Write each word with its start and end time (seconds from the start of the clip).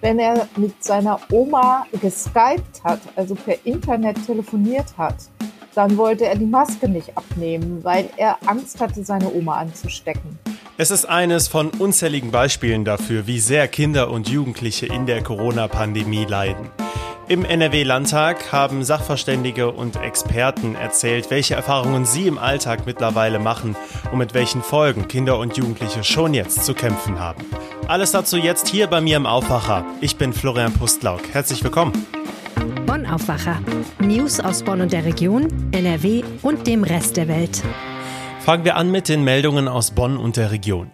wenn 0.00 0.18
er 0.18 0.48
mit 0.56 0.82
seiner 0.82 1.20
Oma 1.30 1.86
geskypt 2.00 2.84
hat, 2.84 3.00
also 3.16 3.34
per 3.34 3.56
Internet 3.64 4.24
telefoniert 4.24 4.96
hat, 4.96 5.16
dann 5.74 5.96
wollte 5.96 6.26
er 6.26 6.36
die 6.36 6.46
Maske 6.46 6.88
nicht 6.88 7.16
abnehmen, 7.16 7.84
weil 7.84 8.10
er 8.16 8.38
Angst 8.46 8.80
hatte, 8.80 9.04
seine 9.04 9.32
Oma 9.32 9.58
anzustecken. 9.58 10.38
Es 10.76 10.90
ist 10.90 11.06
eines 11.06 11.48
von 11.48 11.70
unzähligen 11.70 12.30
Beispielen 12.30 12.84
dafür, 12.84 13.26
wie 13.26 13.40
sehr 13.40 13.66
Kinder 13.68 14.10
und 14.10 14.28
Jugendliche 14.28 14.86
in 14.86 15.06
der 15.06 15.22
Corona-Pandemie 15.22 16.24
leiden. 16.24 16.70
Im 17.28 17.44
NRW-Landtag 17.44 18.52
haben 18.52 18.82
Sachverständige 18.84 19.70
und 19.70 19.96
Experten 19.96 20.74
erzählt, 20.74 21.30
welche 21.30 21.54
Erfahrungen 21.54 22.06
sie 22.06 22.26
im 22.26 22.38
Alltag 22.38 22.86
mittlerweile 22.86 23.38
machen 23.38 23.76
und 24.10 24.16
mit 24.16 24.32
welchen 24.32 24.62
Folgen 24.62 25.08
Kinder 25.08 25.38
und 25.38 25.54
Jugendliche 25.58 26.04
schon 26.04 26.32
jetzt 26.32 26.64
zu 26.64 26.72
kämpfen 26.72 27.18
haben. 27.18 27.44
Alles 27.86 28.12
dazu 28.12 28.38
jetzt 28.38 28.68
hier 28.68 28.86
bei 28.86 29.02
mir 29.02 29.18
im 29.18 29.26
Aufwacher. 29.26 29.84
Ich 30.00 30.16
bin 30.16 30.32
Florian 30.32 30.72
Pustlauk. 30.72 31.20
Herzlich 31.30 31.62
willkommen. 31.62 32.06
Bonn 32.86 33.04
Aufwacher. 33.04 33.60
News 33.98 34.40
aus 34.40 34.62
Bonn 34.62 34.80
und 34.80 34.94
der 34.94 35.04
Region, 35.04 35.48
NRW 35.72 36.22
und 36.40 36.66
dem 36.66 36.82
Rest 36.82 37.18
der 37.18 37.28
Welt. 37.28 37.62
Fangen 38.40 38.64
wir 38.64 38.76
an 38.76 38.90
mit 38.90 39.10
den 39.10 39.22
Meldungen 39.22 39.68
aus 39.68 39.90
Bonn 39.90 40.16
und 40.16 40.38
der 40.38 40.50
Region. 40.50 40.90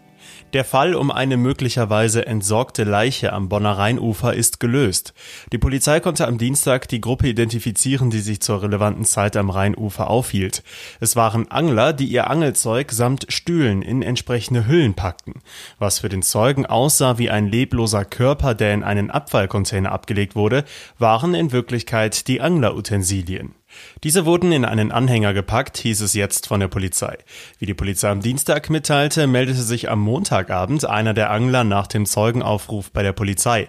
Der 0.54 0.64
Fall 0.64 0.94
um 0.94 1.10
eine 1.10 1.36
möglicherweise 1.36 2.26
entsorgte 2.26 2.84
Leiche 2.84 3.32
am 3.32 3.48
Bonner 3.48 3.76
Rheinufer 3.76 4.34
ist 4.34 4.60
gelöst. 4.60 5.12
Die 5.52 5.58
Polizei 5.58 5.98
konnte 5.98 6.28
am 6.28 6.38
Dienstag 6.38 6.86
die 6.86 7.00
Gruppe 7.00 7.26
identifizieren, 7.26 8.08
die 8.10 8.20
sich 8.20 8.40
zur 8.40 8.62
relevanten 8.62 9.04
Zeit 9.04 9.36
am 9.36 9.50
Rheinufer 9.50 10.08
aufhielt. 10.08 10.62
Es 11.00 11.16
waren 11.16 11.50
Angler, 11.50 11.92
die 11.92 12.06
ihr 12.06 12.30
Angelzeug 12.30 12.92
samt 12.92 13.26
Stühlen 13.30 13.82
in 13.82 14.02
entsprechende 14.02 14.68
Hüllen 14.68 14.94
packten. 14.94 15.42
Was 15.80 15.98
für 15.98 16.08
den 16.08 16.22
Zeugen 16.22 16.66
aussah 16.66 17.18
wie 17.18 17.30
ein 17.30 17.48
lebloser 17.48 18.04
Körper, 18.04 18.54
der 18.54 18.74
in 18.74 18.84
einen 18.84 19.10
Abfallcontainer 19.10 19.90
abgelegt 19.90 20.36
wurde, 20.36 20.64
waren 21.00 21.34
in 21.34 21.50
Wirklichkeit 21.50 22.28
die 22.28 22.40
Anglerutensilien. 22.40 23.56
Diese 24.02 24.26
wurden 24.26 24.52
in 24.52 24.64
einen 24.64 24.92
Anhänger 24.92 25.34
gepackt, 25.34 25.78
hieß 25.78 26.00
es 26.00 26.14
jetzt 26.14 26.46
von 26.46 26.60
der 26.60 26.68
Polizei. 26.68 27.16
Wie 27.58 27.66
die 27.66 27.74
Polizei 27.74 28.10
am 28.10 28.20
Dienstag 28.20 28.70
mitteilte, 28.70 29.26
meldete 29.26 29.62
sich 29.62 29.90
am 29.90 30.00
Montagabend 30.00 30.84
einer 30.84 31.14
der 31.14 31.30
Angler 31.30 31.64
nach 31.64 31.86
dem 31.86 32.06
Zeugenaufruf 32.06 32.90
bei 32.90 33.02
der 33.02 33.12
Polizei. 33.12 33.68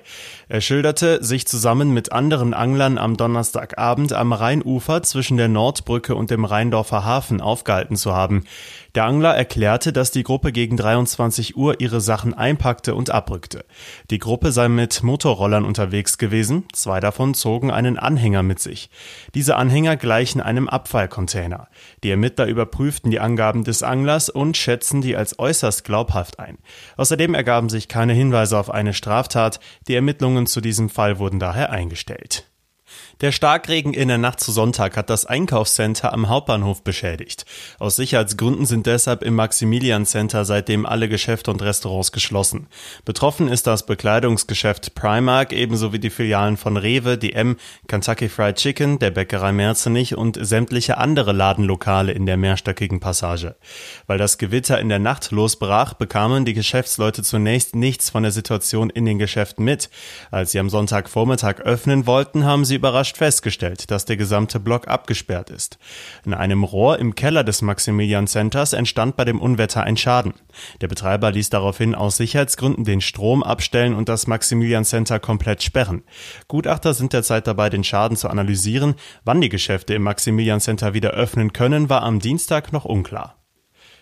Er 0.49 0.61
schilderte, 0.61 1.23
sich 1.23 1.47
zusammen 1.47 1.93
mit 1.93 2.11
anderen 2.11 2.53
Anglern 2.53 2.97
am 2.97 3.17
Donnerstagabend 3.17 4.13
am 4.13 4.33
Rheinufer 4.33 5.03
zwischen 5.03 5.37
der 5.37 5.47
Nordbrücke 5.47 6.15
und 6.15 6.31
dem 6.31 6.45
Rheindorfer 6.45 7.05
Hafen 7.05 7.41
aufgehalten 7.41 7.95
zu 7.95 8.13
haben. 8.13 8.43
Der 8.95 9.03
Angler 9.03 9.35
erklärte, 9.35 9.91
dass 9.91 10.11
die 10.11 10.23
Gruppe 10.23 10.53
gegen 10.53 10.77
23 10.77 11.57
Uhr 11.57 11.81
ihre 11.81 11.99
Sachen 11.99 12.33
einpackte 12.33 12.95
und 12.95 13.09
abrückte. 13.09 13.65
Die 14.09 14.19
Gruppe 14.19 14.53
sei 14.53 14.69
mit 14.69 15.03
Motorrollern 15.03 15.65
unterwegs 15.65 16.17
gewesen, 16.17 16.63
zwei 16.71 17.01
davon 17.01 17.33
zogen 17.33 17.71
einen 17.71 17.99
Anhänger 17.99 18.41
mit 18.41 18.59
sich. 18.59 18.89
Diese 19.33 19.57
Anhänger 19.57 19.94
gleichen 19.97 20.41
einem 20.41 20.67
Abfallcontainer. 20.67 21.67
Die 22.03 22.09
Ermittler 22.09 22.47
überprüften 22.47 23.11
die 23.11 23.19
Angaben 23.19 23.63
des 23.63 23.83
Anglers 23.83 24.29
und 24.29 24.57
schätzen 24.57 25.01
die 25.01 25.15
als 25.15 25.39
äußerst 25.39 25.83
glaubhaft 25.83 26.39
ein. 26.39 26.57
Außerdem 26.97 27.33
ergaben 27.33 27.69
sich 27.69 27.87
keine 27.87 28.13
Hinweise 28.13 28.57
auf 28.57 28.69
eine 28.69 28.93
Straftat, 28.93 29.59
die 29.87 29.95
Ermittlungen 29.95 30.47
zu 30.47 30.61
diesem 30.61 30.89
Fall 30.89 31.19
wurden 31.19 31.39
daher 31.39 31.69
eingestellt. 31.69 32.49
Der 33.21 33.31
Starkregen 33.31 33.93
in 33.93 34.09
der 34.09 34.17
Nacht 34.17 34.41
zu 34.41 34.51
Sonntag 34.51 34.97
hat 34.97 35.09
das 35.09 35.25
Einkaufscenter 35.25 36.11
am 36.11 36.27
Hauptbahnhof 36.27 36.83
beschädigt. 36.83 37.45
Aus 37.79 37.95
Sicherheitsgründen 37.95 38.65
sind 38.65 38.87
deshalb 38.87 39.23
im 39.23 39.35
Maximilian 39.35 40.05
Center 40.05 40.43
seitdem 40.43 40.85
alle 40.85 41.07
Geschäfte 41.07 41.49
und 41.49 41.61
Restaurants 41.61 42.11
geschlossen. 42.11 42.67
Betroffen 43.05 43.47
ist 43.47 43.67
das 43.67 43.85
Bekleidungsgeschäft 43.85 44.95
Primark 44.95 45.53
ebenso 45.53 45.93
wie 45.93 45.99
die 45.99 46.09
Filialen 46.09 46.57
von 46.57 46.75
Rewe, 46.75 47.17
DM, 47.17 47.55
Kentucky 47.87 48.27
Fried 48.27 48.57
Chicken, 48.57 48.99
der 48.99 49.11
Bäckerei 49.11 49.53
Merzenich 49.53 50.17
und 50.17 50.37
sämtliche 50.41 50.97
andere 50.97 51.31
Ladenlokale 51.31 52.11
in 52.11 52.25
der 52.25 52.35
mehrstöckigen 52.35 52.99
Passage. 52.99 53.55
Weil 54.07 54.17
das 54.17 54.37
Gewitter 54.37 54.77
in 54.81 54.89
der 54.89 54.99
Nacht 54.99 55.31
losbrach, 55.31 55.93
bekamen 55.93 56.43
die 56.43 56.53
Geschäftsleute 56.53 57.23
zunächst 57.23 57.75
nichts 57.77 58.09
von 58.09 58.23
der 58.23 58.33
Situation 58.33 58.89
in 58.89 59.05
den 59.05 59.19
Geschäften 59.19 59.63
mit. 59.63 59.89
Als 60.31 60.51
sie 60.51 60.59
am 60.59 60.69
Sonntagvormittag 60.69 61.61
öffnen 61.61 62.07
wollten, 62.07 62.43
haben 62.43 62.65
sie 62.65 62.75
überrascht 62.75 63.04
überrascht 63.05 63.17
festgestellt, 63.17 63.91
dass 63.91 64.05
der 64.05 64.17
gesamte 64.17 64.59
Block 64.59 64.87
abgesperrt 64.87 65.51
ist. 65.51 65.77
In 66.25 66.33
einem 66.33 66.63
Rohr 66.63 66.97
im 66.97 67.13
Keller 67.13 67.43
des 67.43 67.61
Maximilian 67.61 68.25
Centers 68.25 68.73
entstand 68.73 69.15
bei 69.15 69.25
dem 69.25 69.39
Unwetter 69.39 69.83
ein 69.83 69.97
Schaden. 69.97 70.33
Der 70.81 70.87
Betreiber 70.87 71.31
ließ 71.31 71.49
daraufhin 71.51 71.93
aus 71.93 72.17
Sicherheitsgründen 72.17 72.83
den 72.83 73.01
Strom 73.01 73.43
abstellen 73.43 73.93
und 73.93 74.09
das 74.09 74.25
Maximilian 74.25 74.85
Center 74.85 75.19
komplett 75.19 75.61
sperren. 75.61 76.03
Gutachter 76.47 76.95
sind 76.95 77.13
derzeit 77.13 77.45
dabei, 77.45 77.69
den 77.69 77.83
Schaden 77.83 78.17
zu 78.17 78.27
analysieren. 78.27 78.95
Wann 79.23 79.41
die 79.41 79.49
Geschäfte 79.49 79.93
im 79.93 80.01
Maximilian 80.01 80.59
Center 80.59 80.95
wieder 80.95 81.11
öffnen 81.11 81.53
können, 81.53 81.89
war 81.89 82.01
am 82.01 82.19
Dienstag 82.19 82.73
noch 82.73 82.85
unklar. 82.85 83.44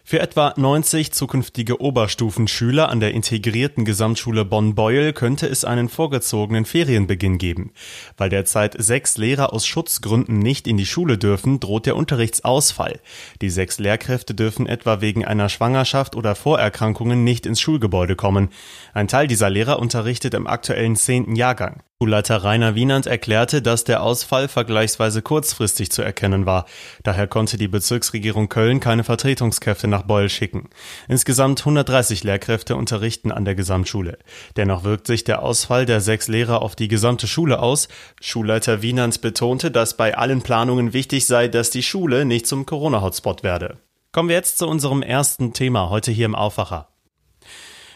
Für 0.06 0.20
etwa 0.20 0.54
90 0.58 1.14
zukünftige 1.14 1.80
Oberstufenschüler 1.80 2.90
an 2.90 3.00
der 3.00 3.14
integrierten 3.14 3.86
Gesamtschule 3.86 4.44
Bonn-Beuel 4.44 5.14
könnte 5.14 5.48
es 5.48 5.64
einen 5.64 5.88
vorgezogenen 5.88 6.66
Ferienbeginn 6.66 7.38
geben. 7.38 7.72
Weil 8.18 8.28
derzeit 8.28 8.76
sechs 8.78 9.18
Lehrer 9.18 9.54
aus 9.54 9.66
Schutzgründen 9.66 10.40
nicht 10.40 10.68
in 10.68 10.76
die 10.76 10.86
Schule 10.86 11.18
dürfen, 11.18 11.62
droht 11.62 11.86
der 11.86 11.96
Unterrichtsausfall. 11.96 13.00
Die 13.42 13.50
sechs 13.50 13.80
Lehrkräfte 13.80 14.36
dürfen 14.36 14.68
etwa 14.68 15.00
wegen 15.00 15.24
einer 15.24 15.48
Schwangerschaft 15.48 16.18
oder 16.18 16.36
Vorerkrankungen 16.36 17.24
nicht 17.24 17.46
ins 17.46 17.62
Schulgebäude 17.62 18.18
kommen. 18.18 18.50
Ein 18.94 19.08
Teil 19.08 19.28
dieser 19.28 19.50
Lehrer 19.50 19.80
unterrichtet 19.80 20.34
im 20.34 20.48
aktuellen 20.48 20.98
zehnten 20.98 21.38
Jahrgang. 21.38 21.82
Schulleiter 22.04 22.44
Rainer 22.44 22.76
Wienand 22.76 23.08
erklärte, 23.08 23.62
dass 23.62 23.86
der 23.86 24.04
Ausfall 24.04 24.50
vergleichsweise 24.50 25.22
kurzfristig 25.22 25.90
zu 25.90 26.02
erkennen 26.02 26.46
war. 26.46 26.66
Daher 27.04 27.28
konnte 27.28 27.56
die 27.56 27.70
Bezirksregierung 27.70 28.50
Köln 28.50 28.82
keine 28.82 29.06
Vertretungskräfte 29.06 29.88
nach 29.88 30.02
Beul 30.02 30.28
schicken. 30.28 30.68
Insgesamt 31.08 31.62
130 31.62 32.26
Lehrkräfte 32.26 32.76
unterrichten 32.76 33.32
an 33.32 33.46
der 33.46 33.56
Gesamtschule. 33.56 34.18
Dennoch 34.58 34.84
wirkt 34.84 35.08
sich 35.08 35.24
der 35.24 35.42
Ausfall 35.42 35.86
der 35.86 36.02
sechs 36.02 36.28
Lehrer 36.28 36.62
auf 36.62 36.76
die 36.76 36.90
gesamte 36.90 37.26
Schule 37.26 37.60
aus. 37.60 37.88
Schulleiter 38.20 38.82
Wienand 38.82 39.22
betonte, 39.22 39.72
dass 39.72 39.96
bei 39.96 40.18
allen 40.18 40.42
Planungen 40.42 40.92
wichtig 40.92 41.26
sei, 41.26 41.48
dass 41.48 41.70
die 41.70 41.84
Schule 41.84 42.26
nicht 42.26 42.48
zum 42.48 42.66
Corona-Hotspot 42.66 43.44
werde. 43.44 43.78
Kommen 44.12 44.28
wir 44.28 44.36
jetzt 44.36 44.58
zu 44.58 44.68
unserem 44.68 45.04
ersten 45.04 45.54
Thema 45.54 45.90
heute 45.90 46.12
hier 46.12 46.26
im 46.26 46.36
Aufwacher. 46.36 46.93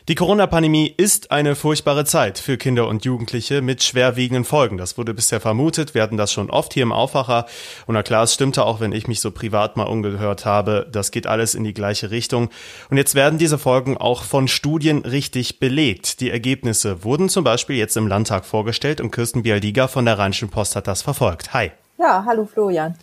Die 0.07 0.15
Corona-Pandemie 0.15 0.93
ist 0.95 1.31
eine 1.31 1.53
furchtbare 1.53 2.05
Zeit 2.05 2.37
für 2.37 2.55
Kinder 2.55 2.87
und 2.87 3.03
Jugendliche 3.03 3.61
mit 3.61 3.83
schwerwiegenden 3.83 4.45
Folgen. 4.45 4.77
Das 4.77 4.97
wurde 4.97 5.13
bisher 5.13 5.41
vermutet. 5.41 5.95
Wir 5.95 6.01
hatten 6.01 6.15
das 6.15 6.31
schon 6.31 6.49
oft 6.49 6.73
hier 6.73 6.83
im 6.83 6.93
Aufwacher. 6.93 7.45
Und 7.87 7.95
na 7.95 8.03
klar, 8.03 8.23
es 8.23 8.33
stimmte 8.33 8.63
auch, 8.63 8.79
wenn 8.79 8.93
ich 8.93 9.09
mich 9.09 9.19
so 9.19 9.31
privat 9.31 9.75
mal 9.75 9.83
umgehört 9.83 10.45
habe. 10.45 10.87
Das 10.89 11.11
geht 11.11 11.27
alles 11.27 11.55
in 11.55 11.65
die 11.65 11.73
gleiche 11.73 12.09
Richtung. 12.09 12.47
Und 12.89 12.95
jetzt 12.95 13.15
werden 13.15 13.37
diese 13.37 13.57
Folgen 13.57 13.97
auch 13.97 14.23
von 14.23 14.47
Studien 14.47 14.99
richtig 14.99 15.59
belegt. 15.59 16.21
Die 16.21 16.31
Ergebnisse 16.31 17.03
wurden 17.03 17.27
zum 17.27 17.43
Beispiel 17.43 17.75
jetzt 17.75 17.97
im 17.97 18.07
Landtag 18.07 18.45
vorgestellt 18.45 19.01
und 19.01 19.11
Kirsten 19.11 19.43
Bialdiga 19.43 19.89
von 19.89 20.05
der 20.05 20.17
Rheinischen 20.17 20.47
Post 20.47 20.77
hat 20.77 20.87
das 20.87 21.01
verfolgt. 21.01 21.53
Hi. 21.53 21.71
Ja, 21.97 22.23
hallo 22.25 22.45
Florian. 22.45 22.95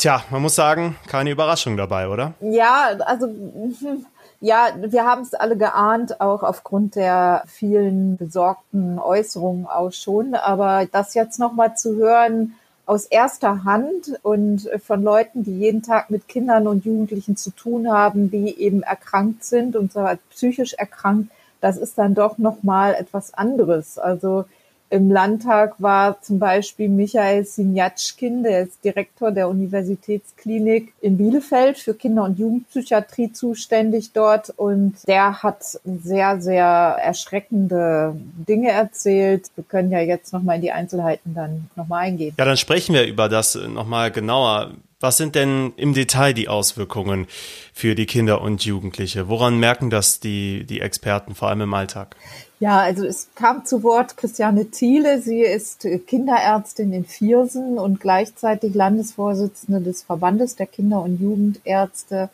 Tja, 0.00 0.24
man 0.30 0.42
muss 0.42 0.56
sagen, 0.56 0.96
keine 1.06 1.30
Überraschung 1.30 1.76
dabei, 1.76 2.08
oder? 2.08 2.32
Ja, 2.40 2.96
also 3.04 3.26
hm, 3.26 4.06
ja, 4.40 4.68
wir 4.76 5.04
haben 5.04 5.22
es 5.22 5.34
alle 5.34 5.56
geahnt, 5.56 6.20
auch 6.20 6.42
aufgrund 6.42 6.94
der 6.94 7.42
vielen 7.46 8.16
besorgten 8.16 8.98
Äußerungen 8.98 9.66
auch 9.66 9.92
schon. 9.92 10.34
Aber 10.34 10.86
das 10.90 11.14
jetzt 11.14 11.38
nochmal 11.38 11.76
zu 11.76 11.96
hören 11.96 12.54
aus 12.86 13.04
erster 13.04 13.64
Hand 13.64 14.18
und 14.22 14.68
von 14.84 15.02
Leuten, 15.02 15.44
die 15.44 15.58
jeden 15.58 15.82
Tag 15.82 16.10
mit 16.10 16.26
Kindern 16.26 16.66
und 16.66 16.84
Jugendlichen 16.84 17.36
zu 17.36 17.50
tun 17.50 17.92
haben, 17.92 18.30
die 18.30 18.58
eben 18.58 18.82
erkrankt 18.82 19.44
sind 19.44 19.76
und 19.76 19.92
zwar 19.92 20.16
psychisch 20.30 20.72
erkrankt, 20.74 21.30
das 21.60 21.76
ist 21.76 21.98
dann 21.98 22.14
doch 22.14 22.38
nochmal 22.38 22.94
etwas 22.94 23.34
anderes. 23.34 23.98
Also 23.98 24.46
im 24.90 25.08
Landtag 25.08 25.76
war 25.78 26.20
zum 26.20 26.40
Beispiel 26.40 26.88
Michael 26.88 27.44
Sinjatschkin, 27.44 28.42
der 28.42 28.62
ist 28.62 28.84
Direktor 28.84 29.30
der 29.30 29.48
Universitätsklinik 29.48 30.92
in 31.00 31.16
Bielefeld 31.16 31.78
für 31.78 31.94
Kinder- 31.94 32.24
und 32.24 32.40
Jugendpsychiatrie 32.40 33.32
zuständig 33.32 34.12
dort 34.12 34.50
und 34.50 34.96
der 35.06 35.44
hat 35.44 35.62
sehr, 35.84 36.40
sehr 36.40 36.64
erschreckende 36.64 38.16
Dinge 38.48 38.72
erzählt. 38.72 39.46
Wir 39.54 39.62
können 39.62 39.92
ja 39.92 40.00
jetzt 40.00 40.32
nochmal 40.32 40.56
in 40.56 40.62
die 40.62 40.72
Einzelheiten 40.72 41.34
dann 41.34 41.70
nochmal 41.76 42.06
eingehen. 42.06 42.34
Ja, 42.36 42.44
dann 42.44 42.56
sprechen 42.56 42.92
wir 42.92 43.06
über 43.06 43.28
das 43.28 43.54
nochmal 43.54 44.10
genauer. 44.10 44.72
Was 44.98 45.16
sind 45.16 45.36
denn 45.36 45.72
im 45.76 45.94
Detail 45.94 46.34
die 46.34 46.48
Auswirkungen 46.48 47.26
für 47.72 47.94
die 47.94 48.06
Kinder 48.06 48.42
und 48.42 48.64
Jugendliche? 48.64 49.28
Woran 49.28 49.58
merken 49.58 49.88
das 49.88 50.18
die, 50.18 50.64
die 50.64 50.80
Experten, 50.80 51.36
vor 51.36 51.48
allem 51.48 51.62
im 51.62 51.74
Alltag? 51.74 52.16
Ja, 52.60 52.78
also 52.80 53.06
es 53.06 53.28
kam 53.34 53.64
zu 53.64 53.82
Wort 53.82 54.18
Christiane 54.18 54.66
Thiele. 54.66 55.22
Sie 55.22 55.40
ist 55.40 55.86
Kinderärztin 56.06 56.92
in 56.92 57.06
Viersen 57.06 57.78
und 57.78 58.00
gleichzeitig 58.00 58.74
Landesvorsitzende 58.74 59.80
des 59.80 60.02
Verbandes 60.02 60.56
der 60.56 60.66
Kinder- 60.66 61.02
und 61.02 61.18
Jugendärzte 61.18 62.28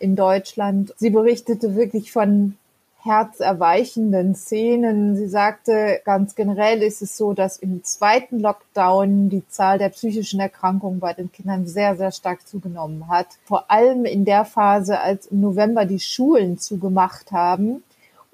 in 0.00 0.16
Deutschland. 0.16 0.92
Sie 0.96 1.10
berichtete 1.10 1.76
wirklich 1.76 2.10
von 2.10 2.56
herzerweichenden 3.04 4.34
Szenen. 4.34 5.16
Sie 5.16 5.28
sagte, 5.28 6.00
ganz 6.04 6.34
generell 6.34 6.82
ist 6.82 7.00
es 7.00 7.16
so, 7.16 7.32
dass 7.32 7.56
im 7.56 7.84
zweiten 7.84 8.40
Lockdown 8.40 9.28
die 9.30 9.46
Zahl 9.48 9.78
der 9.78 9.90
psychischen 9.90 10.40
Erkrankungen 10.40 10.98
bei 10.98 11.12
den 11.12 11.30
Kindern 11.30 11.68
sehr, 11.68 11.96
sehr 11.96 12.10
stark 12.10 12.48
zugenommen 12.48 13.06
hat. 13.06 13.28
Vor 13.44 13.70
allem 13.70 14.04
in 14.04 14.24
der 14.24 14.44
Phase, 14.44 14.98
als 14.98 15.26
im 15.26 15.40
November 15.40 15.84
die 15.84 16.00
Schulen 16.00 16.58
zugemacht 16.58 17.30
haben 17.30 17.84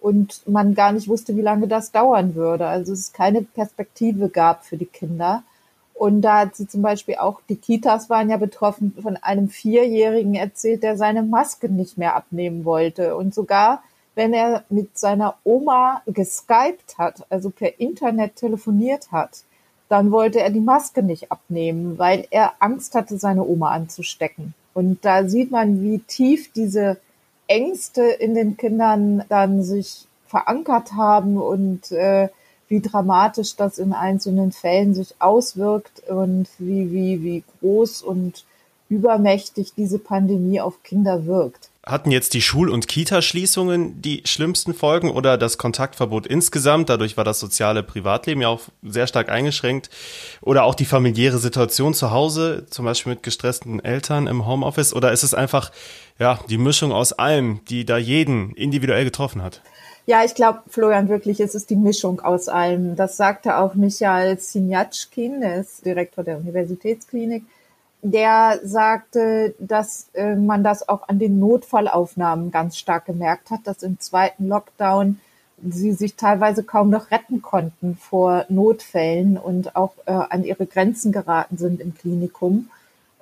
und 0.05 0.47
man 0.47 0.75
gar 0.75 0.93
nicht 0.93 1.09
wusste, 1.09 1.35
wie 1.35 1.41
lange 1.41 1.67
das 1.67 1.91
dauern 1.91 2.35
würde. 2.35 2.67
Also 2.67 2.93
es 2.93 3.15
keine 3.15 3.41
Perspektive 3.41 4.29
gab 4.29 4.67
für 4.67 4.77
die 4.77 4.85
Kinder. 4.85 5.43
Und 5.95 6.21
da 6.21 6.41
hat 6.41 6.57
sie 6.57 6.69
zum 6.69 6.83
Beispiel 6.83 7.15
auch, 7.15 7.41
die 7.49 7.57
Kitas 7.57 8.11
waren 8.11 8.29
ja 8.29 8.37
betroffen, 8.37 8.93
von 9.01 9.17
einem 9.17 9.49
Vierjährigen 9.49 10.35
erzählt, 10.35 10.83
der 10.83 10.99
seine 10.99 11.23
Maske 11.23 11.71
nicht 11.71 11.97
mehr 11.97 12.17
abnehmen 12.17 12.67
wollte. 12.67 13.17
Und 13.17 13.33
sogar 13.33 13.83
wenn 14.15 14.35
er 14.35 14.65
mit 14.69 14.99
seiner 14.99 15.37
Oma 15.43 16.03
geskypt 16.07 16.99
hat, 16.99 17.25
also 17.31 17.49
per 17.49 17.81
Internet 17.81 18.37
telefoniert 18.37 19.11
hat, 19.11 19.45
dann 19.89 20.13
wollte 20.13 20.41
er 20.41 20.51
die 20.51 20.61
Maske 20.61 21.03
nicht 21.03 21.33
abnehmen, 21.33 21.99
weil 21.99 22.27
er 22.31 22.53
Angst 22.59 22.95
hatte, 22.95 23.17
seine 23.17 23.43
Oma 23.43 23.71
anzustecken. 23.71 24.53
Und 24.75 25.03
da 25.07 25.27
sieht 25.27 25.51
man, 25.51 25.83
wie 25.83 26.01
tief 26.01 26.53
diese 26.53 26.99
Ängste 27.47 28.03
in 28.03 28.35
den 28.35 28.57
Kindern 28.57 29.25
dann 29.29 29.63
sich 29.63 30.07
verankert 30.27 30.93
haben 30.95 31.37
und 31.37 31.93
äh, 31.93 32.29
wie 32.69 32.81
dramatisch 32.81 33.57
das 33.57 33.79
in 33.79 33.93
einzelnen 33.93 34.53
Fällen 34.53 34.95
sich 34.95 35.15
auswirkt 35.19 36.09
und 36.09 36.49
wie, 36.59 36.91
wie, 36.91 37.23
wie 37.23 37.45
groß 37.61 38.03
und 38.03 38.45
übermächtig 38.89 39.75
diese 39.77 39.99
Pandemie 39.99 40.61
auf 40.61 40.83
Kinder 40.83 41.27
wirkt. 41.27 41.71
Hatten 41.87 42.11
jetzt 42.11 42.33
die 42.33 42.41
Schul- 42.41 42.71
und 42.71 42.89
Kita-Schließungen 42.89 44.01
die 44.01 44.23
schlimmsten 44.25 44.73
Folgen 44.73 45.11
oder 45.11 45.37
das 45.37 45.59
Kontaktverbot 45.59 46.27
insgesamt? 46.27 46.89
Dadurch 46.89 47.19
war 47.19 47.25
das 47.25 47.39
soziale 47.39 47.83
Privatleben 47.83 48.41
ja 48.41 48.49
auch 48.49 48.63
sehr 48.83 49.07
stark 49.07 49.29
eingeschränkt. 49.29 49.91
Oder 50.41 50.65
auch 50.65 50.75
die 50.75 50.87
familiäre 50.87 51.37
Situation 51.37 51.93
zu 51.93 52.11
Hause, 52.11 52.65
zum 52.71 52.87
Beispiel 52.87 53.13
mit 53.13 53.23
gestressten 53.23 53.85
Eltern 53.85 54.29
im 54.29 54.47
Homeoffice? 54.47 54.95
Oder 54.95 55.13
ist 55.13 55.25
es 55.25 55.35
einfach, 55.35 55.73
ja, 56.19 56.41
die 56.49 56.57
Mischung 56.57 56.91
aus 56.91 57.13
allem, 57.13 57.61
die 57.69 57.85
da 57.85 57.99
jeden 57.99 58.53
individuell 58.53 59.05
getroffen 59.05 59.43
hat? 59.43 59.61
Ja, 60.07 60.25
ich 60.25 60.35
glaube, 60.35 60.63
Florian, 60.69 61.11
wirklich, 61.11 61.39
es 61.41 61.55
ist 61.55 61.69
die 61.69 61.77
Mischung 61.77 62.21
aus 62.21 62.49
allem. 62.49 62.97
Das 62.97 63.19
sagte 63.19 63.59
auch 63.59 63.75
Michael 63.75 64.39
Sinjatschkin, 64.39 65.43
der 65.43 65.57
ist 65.57 65.85
Direktor 65.85 66.25
der 66.25 66.39
Universitätsklinik 66.39 67.45
der 68.05 68.61
sagte, 68.63 69.55
dass 69.59 70.09
äh, 70.13 70.37
man 70.37 70.63
das 70.63 70.89
auch 70.89 71.09
an 71.09 71.19
den 71.19 71.39
Notfallaufnahmen 71.39 72.51
ganz 72.51 72.77
stark 72.77 73.07
gemerkt 73.07 73.51
hat, 73.51 73.61
dass 73.65 73.83
im 73.83 73.99
zweiten 73.99 74.47
Lockdown 74.47 75.19
sie 75.67 75.93
sich 75.93 76.15
teilweise 76.15 76.65
kaum 76.65 76.91
noch 76.91 77.11
retten 77.11 77.41
konnten 77.41 77.97
vor 77.97 78.45
Notfällen 78.51 79.39
und 79.39 79.75
auch 79.75 79.95
äh, 80.05 80.13
an 80.13 80.45
ihre 80.45 80.67
Grenzen 80.67 81.13
geraten 81.13 81.57
sind 81.57 81.81
im 81.81 81.95
Klinikum. 81.95 82.69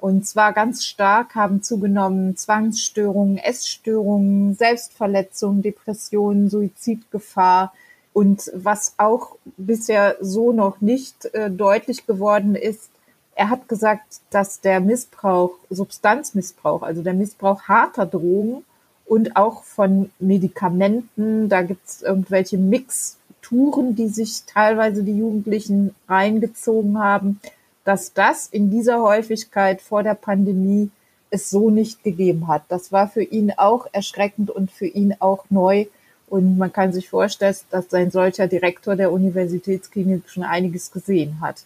Und 0.01 0.27
zwar 0.27 0.53
ganz 0.53 0.85
stark 0.85 1.37
haben 1.37 1.63
zugenommen 1.63 2.37
Zwangsstörungen, 2.37 3.39
Essstörungen, 3.39 4.57
Selbstverletzungen, 4.57 5.63
Depressionen, 5.63 6.51
Suizidgefahr. 6.51 7.73
Und 8.13 8.51
was 8.53 8.95
auch 8.97 9.37
bisher 9.57 10.17
so 10.21 10.53
noch 10.53 10.81
nicht 10.81 11.27
äh, 11.35 11.53
deutlich 11.53 12.05
geworden 12.05 12.57
ist, 12.57 12.91
er 13.35 13.51
hat 13.51 13.69
gesagt, 13.69 14.21
dass 14.31 14.61
der 14.61 14.81
Missbrauch, 14.81 15.55
Substanzmissbrauch, 15.71 16.83
also 16.83 17.03
der 17.03 17.15
Missbrauch 17.15 17.63
harter 17.63 18.07
Drogen 18.07 18.65
und 19.07 19.37
auch 19.37 19.65
von 19.65 20.11
Medikamenten, 20.19 21.49
da 21.49 21.63
gibt 21.63 21.87
es 21.87 22.03
irgendwelche 22.03 22.59
Mixturen, 22.59 23.95
die 23.97 24.09
sich 24.09 24.45
teilweise 24.47 25.03
die 25.03 25.17
Jugendlichen 25.17 25.95
reingezogen 26.09 26.99
haben, 26.99 27.41
dass 27.85 28.13
das 28.13 28.47
in 28.47 28.71
dieser 28.71 29.03
Häufigkeit 29.03 29.81
vor 29.81 30.03
der 30.03 30.15
Pandemie 30.15 30.91
es 31.31 31.49
so 31.51 31.71
nicht 31.71 32.05
gegeben 32.05 32.47
hat. 32.47 32.63
Das 32.69 32.93
war 32.93 33.09
für 33.09 33.23
ihn 33.23 33.53
auch 33.57 33.87
erschreckend 33.93 34.51
und 34.51 34.71
für 34.71 34.87
ihn 34.87 35.17
auch 35.19 35.47
neu. 35.49 35.87
Und 36.29 36.59
man 36.59 36.73
kann 36.73 36.93
sich 36.93 37.09
vorstellen, 37.09 37.57
dass 37.71 37.93
ein 37.93 38.11
solcher 38.11 38.47
Direktor 38.47 38.97
der 38.97 39.11
Universitätsklinik 39.13 40.29
schon 40.29 40.45
einiges 40.45 40.93
gesehen 40.93 41.41
hat. 41.41 41.65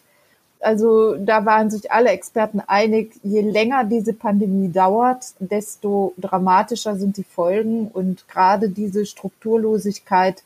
Also 0.60 1.16
da 1.16 1.44
waren 1.44 1.70
sich 1.70 1.92
alle 1.92 2.10
Experten 2.10 2.60
einig, 2.60 3.14
je 3.22 3.42
länger 3.42 3.84
diese 3.84 4.12
Pandemie 4.12 4.70
dauert, 4.72 5.34
desto 5.38 6.14
dramatischer 6.16 6.96
sind 6.96 7.16
die 7.16 7.24
Folgen. 7.24 7.88
Und 7.88 8.26
gerade 8.28 8.68
diese 8.70 9.06
Strukturlosigkeit 9.06 10.42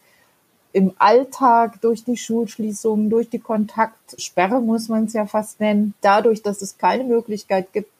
im 0.73 0.93
Alltag 0.99 1.81
durch 1.81 2.05
die 2.05 2.17
Schulschließungen, 2.17 3.11
durch 3.11 3.29
die 3.29 3.39
Kontaktsperre 3.39 4.61
muss 4.61 4.89
man 4.89 5.05
es 5.05 5.12
ja 5.12 5.27
fast 5.27 5.61
nennen, 5.61 5.95
dadurch, 6.01 6.43
dass 6.43 6.63
es 6.63 6.79
keine 6.79 7.05
Möglichkeit 7.05 7.73
gibt 7.73 7.93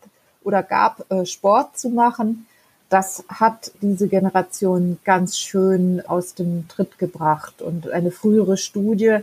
oder 0.45 0.63
gab, 0.63 1.11
äh, 1.11 1.27
Sport 1.27 1.79
zu 1.79 1.91
machen, 1.91 2.47
das 2.89 3.25
hat 3.29 3.73
diese 3.83 4.09
Generation 4.09 4.99
ganz 5.05 5.39
schön 5.39 6.03
aus 6.07 6.35
dem 6.35 6.67
Tritt 6.69 6.99
gebracht. 6.99 7.63
Und 7.63 7.89
eine 7.91 8.11
frühere 8.11 8.57
Studie 8.57 9.19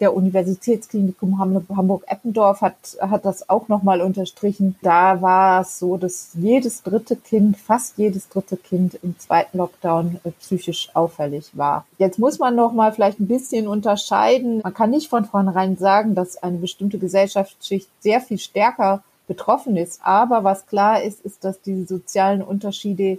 der 0.00 0.14
Universitätsklinikum 0.14 1.38
Hamburg-Eppendorf 1.38 2.60
hat, 2.60 2.76
hat 3.00 3.24
das 3.24 3.48
auch 3.48 3.68
nochmal 3.68 4.00
unterstrichen. 4.00 4.76
Da 4.82 5.20
war 5.20 5.62
es 5.62 5.78
so, 5.78 5.96
dass 5.96 6.30
jedes 6.34 6.82
dritte 6.82 7.16
Kind, 7.16 7.56
fast 7.56 7.98
jedes 7.98 8.28
dritte 8.28 8.56
Kind 8.56 8.98
im 9.02 9.18
zweiten 9.18 9.58
Lockdown 9.58 10.20
äh, 10.24 10.30
psychisch 10.32 10.90
auffällig 10.94 11.50
war. 11.54 11.84
Jetzt 11.98 12.18
muss 12.18 12.38
man 12.38 12.54
nochmal 12.54 12.92
vielleicht 12.92 13.20
ein 13.20 13.28
bisschen 13.28 13.66
unterscheiden. 13.68 14.60
Man 14.62 14.74
kann 14.74 14.90
nicht 14.90 15.08
von 15.08 15.24
vornherein 15.24 15.76
sagen, 15.76 16.14
dass 16.14 16.42
eine 16.42 16.58
bestimmte 16.58 16.98
Gesellschaftsschicht 16.98 17.88
sehr 18.00 18.20
viel 18.20 18.38
stärker 18.38 19.02
betroffen 19.26 19.76
ist. 19.76 20.00
Aber 20.02 20.42
was 20.42 20.66
klar 20.66 21.02
ist, 21.02 21.20
ist, 21.24 21.44
dass 21.44 21.60
die 21.60 21.84
sozialen 21.84 22.42
Unterschiede 22.42 23.18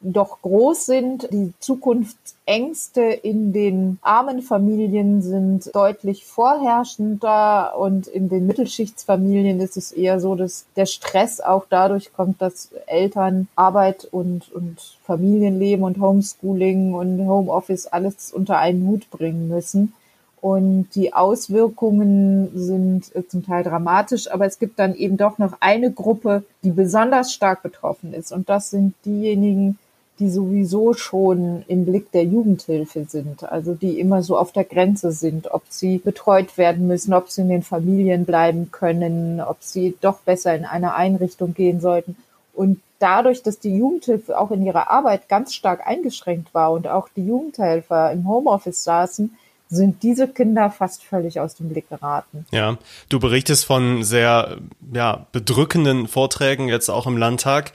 doch 0.00 0.40
groß 0.42 0.86
sind. 0.86 1.28
Die 1.32 1.52
Zukunftsängste 1.58 3.02
in 3.02 3.52
den 3.52 3.98
armen 4.02 4.42
Familien 4.42 5.22
sind 5.22 5.74
deutlich 5.74 6.24
vorherrschender 6.24 7.78
und 7.78 8.06
in 8.06 8.28
den 8.28 8.46
Mittelschichtsfamilien 8.46 9.60
ist 9.60 9.76
es 9.76 9.92
eher 9.92 10.20
so, 10.20 10.34
dass 10.34 10.66
der 10.76 10.86
Stress 10.86 11.40
auch 11.40 11.66
dadurch 11.68 12.12
kommt, 12.12 12.40
dass 12.40 12.70
Eltern 12.86 13.48
Arbeit 13.56 14.06
und, 14.10 14.52
und 14.52 14.98
Familienleben 15.04 15.84
und 15.84 16.00
Homeschooling 16.00 16.94
und 16.94 17.26
Homeoffice 17.26 17.86
alles 17.86 18.32
unter 18.32 18.58
einen 18.58 18.86
Hut 18.86 19.10
bringen 19.10 19.48
müssen. 19.48 19.92
Und 20.40 20.90
die 20.94 21.12
Auswirkungen 21.12 22.50
sind 22.54 23.10
zum 23.28 23.44
Teil 23.44 23.64
dramatisch, 23.64 24.30
aber 24.30 24.46
es 24.46 24.60
gibt 24.60 24.78
dann 24.78 24.94
eben 24.94 25.16
doch 25.16 25.38
noch 25.38 25.54
eine 25.58 25.90
Gruppe, 25.90 26.44
die 26.62 26.70
besonders 26.70 27.32
stark 27.32 27.64
betroffen 27.64 28.12
ist. 28.12 28.30
Und 28.32 28.48
das 28.48 28.70
sind 28.70 28.94
diejenigen, 29.04 29.78
die 30.18 30.30
sowieso 30.30 30.94
schon 30.94 31.64
im 31.68 31.84
Blick 31.84 32.10
der 32.12 32.24
Jugendhilfe 32.24 33.04
sind, 33.08 33.44
also 33.44 33.74
die 33.74 34.00
immer 34.00 34.22
so 34.22 34.38
auf 34.38 34.52
der 34.52 34.64
Grenze 34.64 35.12
sind, 35.12 35.52
ob 35.52 35.62
sie 35.68 35.98
betreut 35.98 36.56
werden 36.56 36.86
müssen, 36.86 37.12
ob 37.12 37.30
sie 37.30 37.42
in 37.42 37.48
den 37.48 37.62
Familien 37.62 38.24
bleiben 38.24 38.70
können, 38.70 39.40
ob 39.40 39.58
sie 39.60 39.96
doch 40.00 40.20
besser 40.20 40.54
in 40.54 40.64
eine 40.64 40.94
Einrichtung 40.94 41.52
gehen 41.52 41.80
sollten. 41.80 42.16
Und 42.54 42.80
dadurch, 42.98 43.42
dass 43.42 43.58
die 43.58 43.76
Jugendhilfe 43.76 44.38
auch 44.38 44.50
in 44.50 44.64
ihrer 44.64 44.90
Arbeit 44.90 45.28
ganz 45.28 45.54
stark 45.54 45.86
eingeschränkt 45.86 46.54
war 46.54 46.72
und 46.72 46.88
auch 46.88 47.08
die 47.14 47.26
Jugendhelfer 47.26 48.10
im 48.12 48.26
Homeoffice 48.26 48.84
saßen, 48.84 49.36
sind 49.68 50.02
diese 50.02 50.28
Kinder 50.28 50.70
fast 50.70 51.02
völlig 51.04 51.40
aus 51.40 51.56
dem 51.56 51.68
Blick 51.68 51.88
geraten. 51.88 52.46
Ja, 52.52 52.78
du 53.08 53.18
berichtest 53.18 53.64
von 53.64 54.04
sehr 54.04 54.58
ja, 54.92 55.26
bedrückenden 55.32 56.06
Vorträgen 56.06 56.68
jetzt 56.68 56.88
auch 56.88 57.06
im 57.06 57.16
Landtag. 57.16 57.72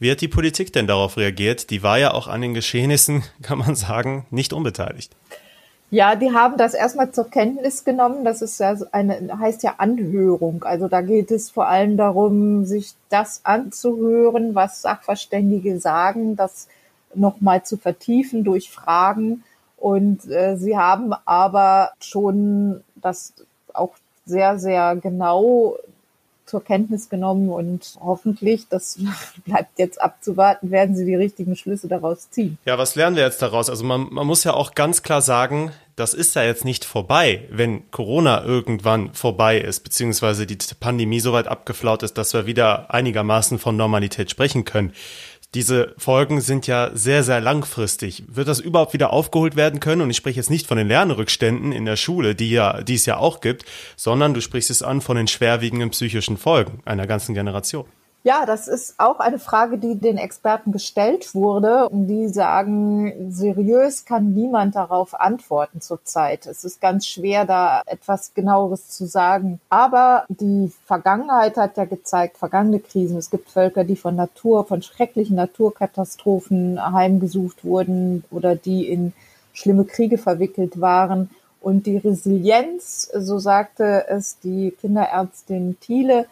Wie 0.00 0.10
hat 0.10 0.22
die 0.22 0.28
Politik 0.28 0.72
denn 0.72 0.86
darauf 0.86 1.18
reagiert? 1.18 1.68
Die 1.68 1.82
war 1.82 1.98
ja 1.98 2.14
auch 2.14 2.26
an 2.26 2.40
den 2.40 2.54
Geschehnissen, 2.54 3.22
kann 3.42 3.58
man 3.58 3.76
sagen, 3.76 4.26
nicht 4.30 4.54
unbeteiligt. 4.54 5.14
Ja, 5.92 6.14
die 6.14 6.32
haben 6.32 6.56
das 6.56 6.72
erstmal 6.72 7.10
zur 7.10 7.28
Kenntnis 7.28 7.84
genommen. 7.84 8.24
Das 8.24 8.40
ist 8.42 8.58
ja 8.60 8.76
eine, 8.92 9.38
heißt 9.38 9.62
ja 9.62 9.74
Anhörung. 9.76 10.62
Also 10.62 10.88
da 10.88 11.02
geht 11.02 11.30
es 11.30 11.50
vor 11.50 11.68
allem 11.68 11.98
darum, 11.98 12.64
sich 12.64 12.94
das 13.10 13.40
anzuhören, 13.42 14.54
was 14.54 14.82
Sachverständige 14.82 15.78
sagen, 15.80 16.34
das 16.34 16.68
nochmal 17.14 17.64
zu 17.64 17.76
vertiefen 17.76 18.42
durch 18.42 18.70
Fragen. 18.70 19.42
Und 19.76 20.30
äh, 20.30 20.56
sie 20.56 20.78
haben 20.78 21.12
aber 21.26 21.90
schon 22.00 22.82
das 22.94 23.34
auch 23.74 23.94
sehr, 24.24 24.58
sehr 24.58 24.96
genau 24.96 25.76
zur 26.50 26.64
Kenntnis 26.64 27.08
genommen 27.08 27.48
und 27.48 27.94
hoffentlich, 28.00 28.66
das 28.68 28.98
bleibt 29.44 29.78
jetzt 29.78 30.00
abzuwarten, 30.00 30.70
werden 30.70 30.96
sie 30.96 31.04
die 31.04 31.14
richtigen 31.14 31.54
Schlüsse 31.54 31.86
daraus 31.86 32.28
ziehen. 32.30 32.58
Ja, 32.64 32.76
was 32.76 32.96
lernen 32.96 33.16
wir 33.16 33.22
jetzt 33.22 33.40
daraus? 33.40 33.70
Also 33.70 33.84
man, 33.84 34.08
man 34.10 34.26
muss 34.26 34.42
ja 34.42 34.52
auch 34.52 34.74
ganz 34.74 35.02
klar 35.02 35.22
sagen, 35.22 35.70
das 35.94 36.14
ist 36.14 36.34
ja 36.34 36.42
jetzt 36.42 36.64
nicht 36.64 36.84
vorbei, 36.84 37.46
wenn 37.50 37.88
Corona 37.90 38.42
irgendwann 38.42 39.12
vorbei 39.12 39.58
ist, 39.58 39.84
beziehungsweise 39.84 40.46
die 40.46 40.56
Pandemie 40.78 41.20
so 41.20 41.32
weit 41.32 41.46
abgeflaut 41.46 42.02
ist, 42.02 42.18
dass 42.18 42.32
wir 42.32 42.46
wieder 42.46 42.92
einigermaßen 42.92 43.58
von 43.58 43.76
Normalität 43.76 44.30
sprechen 44.30 44.64
können. 44.64 44.92
Diese 45.54 45.94
Folgen 45.98 46.40
sind 46.40 46.68
ja 46.68 46.90
sehr, 46.94 47.24
sehr 47.24 47.40
langfristig. 47.40 48.22
Wird 48.28 48.46
das 48.46 48.60
überhaupt 48.60 48.92
wieder 48.92 49.12
aufgeholt 49.12 49.56
werden 49.56 49.80
können? 49.80 50.00
Und 50.00 50.10
ich 50.10 50.16
spreche 50.16 50.36
jetzt 50.36 50.50
nicht 50.50 50.68
von 50.68 50.78
den 50.78 50.86
Lernrückständen 50.86 51.72
in 51.72 51.84
der 51.84 51.96
Schule, 51.96 52.36
die 52.36 52.50
ja, 52.50 52.82
die 52.82 52.94
es 52.94 53.04
ja 53.04 53.16
auch 53.16 53.40
gibt, 53.40 53.64
sondern 53.96 54.32
du 54.32 54.40
sprichst 54.40 54.70
es 54.70 54.84
an 54.84 55.00
von 55.00 55.16
den 55.16 55.26
schwerwiegenden 55.26 55.90
psychischen 55.90 56.36
Folgen 56.36 56.80
einer 56.84 57.08
ganzen 57.08 57.34
Generation. 57.34 57.86
Ja, 58.22 58.44
das 58.44 58.68
ist 58.68 58.96
auch 58.98 59.18
eine 59.18 59.38
Frage, 59.38 59.78
die 59.78 59.94
den 59.94 60.18
Experten 60.18 60.72
gestellt 60.72 61.34
wurde. 61.34 61.88
Und 61.88 62.06
die 62.06 62.28
sagen, 62.28 63.32
seriös 63.32 64.04
kann 64.04 64.34
niemand 64.34 64.76
darauf 64.76 65.18
antworten 65.18 65.80
zurzeit. 65.80 66.44
Es 66.44 66.62
ist 66.64 66.82
ganz 66.82 67.06
schwer, 67.06 67.46
da 67.46 67.80
etwas 67.86 68.34
genaueres 68.34 68.90
zu 68.90 69.06
sagen. 69.06 69.58
Aber 69.70 70.26
die 70.28 70.70
Vergangenheit 70.84 71.56
hat 71.56 71.78
ja 71.78 71.86
gezeigt, 71.86 72.36
vergangene 72.36 72.80
Krisen. 72.80 73.16
Es 73.16 73.30
gibt 73.30 73.48
Völker, 73.48 73.84
die 73.84 73.96
von 73.96 74.16
Natur, 74.16 74.66
von 74.66 74.82
schrecklichen 74.82 75.36
Naturkatastrophen 75.36 76.92
heimgesucht 76.92 77.64
wurden 77.64 78.24
oder 78.30 78.54
die 78.54 78.86
in 78.86 79.14
schlimme 79.54 79.86
Kriege 79.86 80.18
verwickelt 80.18 80.78
waren. 80.78 81.30
Und 81.62 81.86
die 81.86 81.96
Resilienz, 81.96 83.10
so 83.14 83.38
sagte 83.38 84.08
es 84.08 84.38
die 84.40 84.72
Kinderärztin 84.78 85.78
Thiele, 85.80 86.26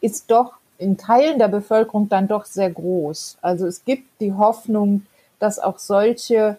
ist 0.00 0.30
doch 0.30 0.54
in 0.84 0.98
Teilen 0.98 1.38
der 1.38 1.48
Bevölkerung 1.48 2.08
dann 2.08 2.28
doch 2.28 2.44
sehr 2.44 2.70
groß. 2.70 3.38
Also 3.40 3.66
es 3.66 3.84
gibt 3.84 4.20
die 4.20 4.34
Hoffnung, 4.34 5.06
dass 5.38 5.58
auch 5.58 5.78
solche 5.78 6.58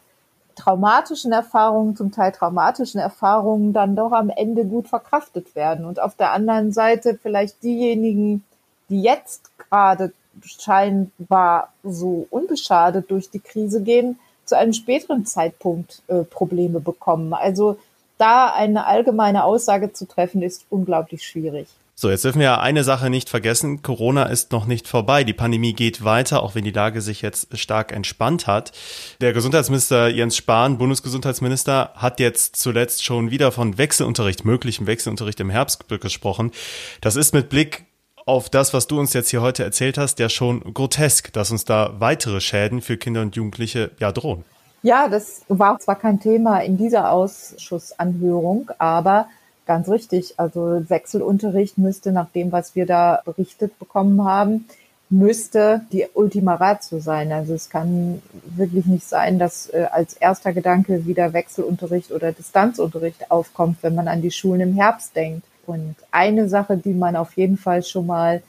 traumatischen 0.56 1.32
Erfahrungen, 1.32 1.96
zum 1.96 2.12
Teil 2.12 2.32
traumatischen 2.32 3.00
Erfahrungen 3.00 3.72
dann 3.72 3.96
doch 3.96 4.12
am 4.12 4.30
Ende 4.30 4.66
gut 4.66 4.88
verkraftet 4.88 5.56
werden. 5.56 5.86
Und 5.86 6.02
auf 6.02 6.16
der 6.16 6.32
anderen 6.32 6.72
Seite 6.72 7.20
vielleicht 7.22 7.62
diejenigen, 7.62 8.44
die 8.90 9.02
jetzt 9.02 9.52
gerade 9.58 10.12
scheinbar 10.44 11.72
so 11.84 12.28
unbeschadet 12.30 13.12
durch 13.12 13.30
die 13.30 13.40
Krise 13.40 13.84
gehen, 13.84 14.20
zu 14.46 14.58
einem 14.58 14.74
späteren 14.74 15.26
Zeitpunkt 15.26 16.02
äh, 16.08 16.24
Probleme 16.24 16.80
bekommen. 16.80 17.34
Also 17.34 17.78
da 18.18 18.52
eine 18.52 18.86
allgemeine 18.86 19.44
Aussage 19.44 19.94
zu 19.94 20.08
treffen, 20.08 20.42
ist 20.42 20.66
unglaublich 20.70 21.26
schwierig. 21.26 21.68
So, 21.98 22.10
jetzt 22.10 22.26
dürfen 22.26 22.42
wir 22.42 22.60
eine 22.60 22.84
Sache 22.84 23.10
nicht 23.10 23.30
vergessen. 23.30 23.82
Corona 23.82 24.24
ist 24.24 24.52
noch 24.52 24.66
nicht 24.66 24.86
vorbei. 24.86 25.24
Die 25.24 25.32
Pandemie 25.32 25.72
geht 25.72 26.04
weiter, 26.04 26.44
auch 26.44 26.54
wenn 26.54 26.66
die 26.66 26.72
Lage 26.72 27.00
sich 27.00 27.22
jetzt 27.22 27.58
stark 27.58 27.94
entspannt 27.94 28.48
hat. 28.48 28.74
Der 29.22 29.32
Gesundheitsminister 29.32 30.10
Jens 30.10 30.36
Spahn, 30.36 30.78
Bundesgesundheitsminister, 30.78 31.92
hat 31.96 32.20
jetzt 32.20 32.58
zuletzt 32.58 33.06
schon 33.06 33.32
wieder 33.32 33.54
von 33.54 33.78
Wechselunterricht, 33.78 34.44
möglichem 34.44 34.88
Wechselunterricht 34.88 35.40
im 35.40 35.50
Herbst 35.50 35.86
gesprochen. 35.88 36.52
Das 37.00 37.16
ist 37.16 37.34
mit 37.34 37.48
Blick 37.48 37.86
auf 38.26 38.50
das, 38.50 38.74
was 38.74 38.88
du 38.88 39.00
uns 39.00 39.14
jetzt 39.14 39.30
hier 39.30 39.42
heute 39.42 39.64
erzählt 39.64 39.98
hast, 39.98 40.20
ja 40.20 40.28
schon 40.28 40.74
grotesk, 40.74 41.32
dass 41.32 41.52
uns 41.52 41.64
da 41.64 41.96
weitere 42.00 42.42
Schäden 42.42 42.82
für 42.82 42.98
Kinder 42.98 43.22
und 43.22 43.38
Jugendliche 43.38 43.92
ja 44.00 44.12
drohen. 44.12 44.44
Ja, 44.86 45.08
das 45.08 45.42
war 45.48 45.80
zwar 45.80 45.96
kein 45.96 46.20
Thema 46.20 46.60
in 46.60 46.78
dieser 46.78 47.12
Ausschussanhörung, 47.12 48.70
aber 48.78 49.28
Ganz 49.66 49.90
richtig. 49.90 50.36
Also 50.38 50.84
Wechselunterricht 50.90 51.78
müsste 51.78 52.12
nach 52.12 52.30
dem, 52.30 52.52
was 52.52 52.76
wir 52.76 52.86
da 52.86 53.22
berichtet 53.26 53.78
bekommen 53.80 54.24
haben, 54.24 54.66
müsste 55.10 55.82
die 55.92 56.06
Ultima 56.14 56.56
Ratio 56.56 57.00
sein. 57.00 57.32
Also 57.32 57.54
es 57.54 57.70
kann 57.70 58.22
wirklich 58.56 58.86
nicht 58.86 59.08
sein, 59.08 59.40
dass 59.40 59.68
äh, 59.70 59.88
als 59.92 60.14
erster 60.16 60.54
Gedanke 60.54 61.06
wieder 61.06 61.34
Wechselunterricht 61.34 62.12
oder 62.12 62.32
Distanzunterricht 62.32 63.32
aufkommt, 63.32 63.78
wenn 63.82 63.96
man 63.96 64.08
an 64.08 64.22
die 64.22 64.32
Schulen 64.32 64.62
im 64.62 64.74
Herbst 64.74 65.16
denkt. 65.16 65.46
Und 65.66 65.96
eine 66.12 66.48
Sache, 66.48 66.78
die 66.78 66.94
man 66.94 67.16
auf 67.16 67.36
jeden 67.36 67.58
Fall 67.58 67.82
schon 67.82 68.06
mal 68.06 68.44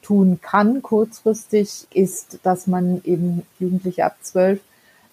tun 0.00 0.40
kann 0.42 0.82
kurzfristig, 0.82 1.86
ist, 1.92 2.38
dass 2.44 2.66
man 2.66 3.00
eben 3.04 3.42
Jugendliche 3.58 4.04
ab 4.04 4.16
zwölf 4.22 4.60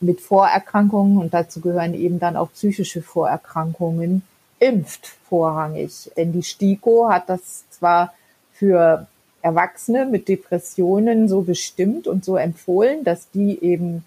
mit 0.02 0.22
Vorerkrankungen 0.22 1.18
und 1.18 1.34
dazu 1.34 1.62
gehören 1.62 1.94
eben 1.94 2.20
dann 2.20 2.36
auch 2.36 2.52
psychische 2.54 3.02
Vorerkrankungen 3.02 4.24
impft 4.60 5.08
vorrangig. 5.28 6.12
Denn 6.16 6.34
die 6.34 6.44
STIKO 6.44 7.10
hat 7.10 7.30
das 7.30 7.70
zwar 7.70 8.14
für 8.54 9.08
Erwachsene 9.42 10.06
mit 10.06 10.28
Depressionen 10.28 11.30
so 11.30 11.42
bestimmt 11.42 12.08
und 12.08 12.26
so 12.26 12.36
empfohlen, 12.36 13.04
dass 13.04 13.30
die 13.32 13.64
eben 13.64 14.04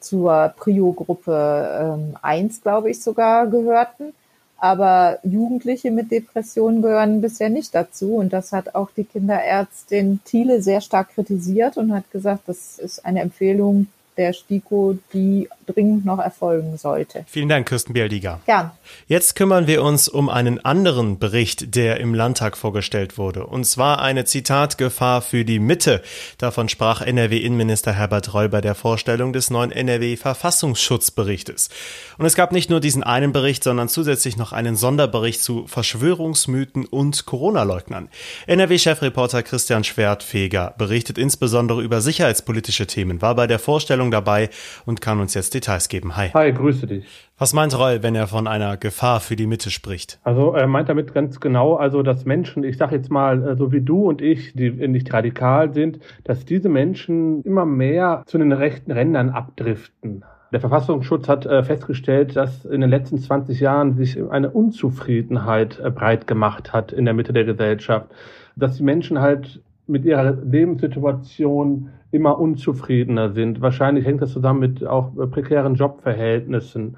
zur 0.00 0.52
Prio-Gruppe 0.56 1.96
ähm, 1.96 2.16
1, 2.20 2.62
glaube 2.62 2.90
ich, 2.90 3.00
sogar 3.00 3.46
gehörten. 3.46 4.12
Aber 4.58 5.18
Jugendliche 5.22 5.90
mit 5.90 6.10
Depressionen 6.10 6.82
gehören 6.82 7.20
bisher 7.20 7.48
nicht 7.48 7.74
dazu. 7.74 8.16
Und 8.16 8.32
das 8.32 8.52
hat 8.52 8.74
auch 8.74 8.90
die 8.96 9.04
Kinderärztin 9.04 10.20
Thiele 10.24 10.62
sehr 10.62 10.80
stark 10.80 11.10
kritisiert 11.14 11.76
und 11.76 11.92
hat 11.92 12.10
gesagt, 12.10 12.42
das 12.46 12.78
ist 12.78 13.04
eine 13.04 13.20
Empfehlung, 13.20 13.86
der 14.16 14.32
STIKO, 14.32 14.98
die 15.12 15.48
dringend 15.66 16.04
noch 16.04 16.18
erfolgen 16.18 16.76
sollte. 16.76 17.24
Vielen 17.26 17.48
Dank, 17.48 17.68
Kirsten 17.68 17.92
Bialdiger. 17.92 18.40
Gern. 18.46 18.72
Jetzt 19.06 19.36
kümmern 19.36 19.66
wir 19.66 19.82
uns 19.82 20.08
um 20.08 20.28
einen 20.28 20.64
anderen 20.64 21.18
Bericht, 21.18 21.74
der 21.74 22.00
im 22.00 22.14
Landtag 22.14 22.56
vorgestellt 22.56 23.16
wurde. 23.16 23.46
Und 23.46 23.64
zwar 23.64 24.02
eine 24.02 24.24
Zitatgefahr 24.24 25.22
für 25.22 25.44
die 25.44 25.58
Mitte. 25.58 26.02
Davon 26.38 26.68
sprach 26.68 27.00
NRW-Innenminister 27.00 27.92
Herbert 27.92 28.34
Reul 28.34 28.48
bei 28.48 28.60
der 28.60 28.74
Vorstellung 28.74 29.32
des 29.32 29.50
neuen 29.50 29.72
NRW-Verfassungsschutzberichtes. 29.72 31.70
Und 32.18 32.26
es 32.26 32.34
gab 32.34 32.52
nicht 32.52 32.70
nur 32.70 32.80
diesen 32.80 33.02
einen 33.02 33.32
Bericht, 33.32 33.64
sondern 33.64 33.88
zusätzlich 33.88 34.36
noch 34.36 34.52
einen 34.52 34.76
Sonderbericht 34.76 35.42
zu 35.42 35.66
Verschwörungsmythen 35.66 36.84
und 36.86 37.24
Corona-Leugnern. 37.26 38.08
NRW-Chefreporter 38.46 39.42
Christian 39.42 39.84
Schwertfeger 39.84 40.74
berichtet 40.76 41.18
insbesondere 41.18 41.82
über 41.82 42.00
sicherheitspolitische 42.00 42.86
Themen, 42.86 43.22
war 43.22 43.34
bei 43.34 43.46
der 43.46 43.58
Vorstellung 43.58 44.01
dabei 44.10 44.50
und 44.86 45.00
kann 45.00 45.20
uns 45.20 45.34
jetzt 45.34 45.54
Details 45.54 45.88
geben. 45.88 46.16
Hi. 46.16 46.30
Hi, 46.30 46.52
grüße 46.52 46.86
dich. 46.86 47.04
Was 47.38 47.54
meint 47.54 47.76
Reul, 47.76 48.02
wenn 48.02 48.14
er 48.14 48.26
von 48.26 48.46
einer 48.46 48.76
Gefahr 48.76 49.20
für 49.20 49.36
die 49.36 49.46
Mitte 49.46 49.70
spricht? 49.70 50.20
Also 50.22 50.52
er 50.52 50.66
meint 50.66 50.88
damit 50.88 51.12
ganz 51.12 51.40
genau, 51.40 51.74
also 51.74 52.02
dass 52.02 52.24
Menschen, 52.24 52.62
ich 52.62 52.76
sage 52.76 52.96
jetzt 52.96 53.10
mal, 53.10 53.42
äh, 53.42 53.56
so 53.56 53.72
wie 53.72 53.80
du 53.80 54.08
und 54.08 54.22
ich, 54.22 54.52
die 54.54 54.70
nicht 54.70 55.12
radikal 55.12 55.72
sind, 55.72 55.98
dass 56.24 56.44
diese 56.44 56.68
Menschen 56.68 57.42
immer 57.42 57.64
mehr 57.64 58.22
zu 58.26 58.38
den 58.38 58.52
rechten 58.52 58.92
Rändern 58.92 59.30
abdriften. 59.30 60.24
Der 60.52 60.60
Verfassungsschutz 60.60 61.28
hat 61.28 61.46
äh, 61.46 61.62
festgestellt, 61.64 62.36
dass 62.36 62.66
in 62.66 62.82
den 62.82 62.90
letzten 62.90 63.16
20 63.16 63.58
Jahren 63.58 63.96
sich 63.96 64.22
eine 64.30 64.50
Unzufriedenheit 64.50 65.80
äh, 65.80 65.90
breit 65.90 66.26
gemacht 66.26 66.74
hat 66.74 66.92
in 66.92 67.06
der 67.06 67.14
Mitte 67.14 67.32
der 67.32 67.44
Gesellschaft, 67.44 68.08
dass 68.54 68.76
die 68.76 68.82
Menschen 68.82 69.20
halt 69.20 69.62
mit 69.86 70.04
ihrer 70.04 70.32
Lebenssituation 70.44 71.90
immer 72.10 72.38
unzufriedener 72.38 73.32
sind. 73.32 73.60
Wahrscheinlich 73.60 74.06
hängt 74.06 74.22
das 74.22 74.32
zusammen 74.32 74.60
mit 74.60 74.86
auch 74.86 75.10
prekären 75.30 75.74
Jobverhältnissen. 75.74 76.96